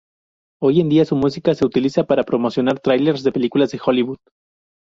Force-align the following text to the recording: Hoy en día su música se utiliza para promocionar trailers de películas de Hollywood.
Hoy 0.63 0.81
en 0.81 0.89
día 0.89 1.05
su 1.05 1.15
música 1.15 1.53
se 1.53 1.63
utiliza 1.63 2.05
para 2.05 2.23
promocionar 2.23 2.79
trailers 2.79 3.21
de 3.23 3.31
películas 3.33 3.69
de 3.69 3.79
Hollywood. 3.85 4.17